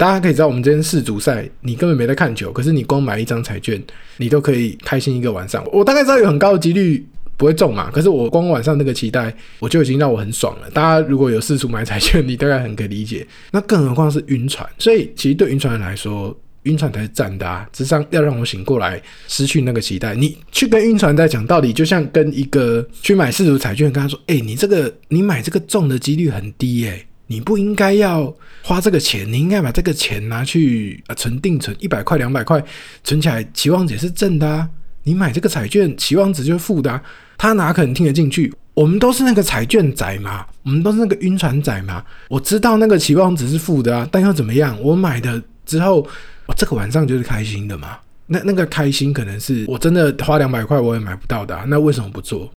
[0.00, 3.78] 大家可以知道，我们今天世足赛，你根本没在看球，可是你光买一张彩券，
[4.16, 5.62] 你都可以开心一个晚上。
[5.70, 10.70] 我大概知道有很高的几率不会中嘛，可是我光晚上那个期待，我就已经让我很爽了。
[10.70, 13.26] 大家如果有世足买彩券，你大概很可以理解。
[13.50, 17.68] 那更何况是晕船，所以其实对晕船来说，晕船才是赞的啊！
[17.70, 18.98] 只是要让我醒过来，
[19.28, 20.14] 失去那个期待。
[20.14, 32.60] 你去跟晕船在讲道理，就像跟一个去买世足彩券，跟他说：“哎、你这个你买这个中的几率很低哎、你不应该要花这个钱，你应该把这个钱拿去啊存定存一百块两百块
[33.04, 34.68] 存起来，期望值是正的啊！
[35.04, 37.00] 你买这个彩券，期望值就是负的啊，
[37.38, 38.52] 他哪可能听得进去？
[38.74, 42.04] 我们都是那个彩券仔嘛，我们都是那个晕船仔嘛。
[42.28, 44.76] 我知道那个期望值是负的啊，但又怎么样？
[44.82, 46.06] 我买的之后。”
[46.46, 47.96] 我这个晚上就是开心的嘛？
[48.26, 52.48] 那那个开心可能是我真的花两百块我也买不到的啊，那为什么不做？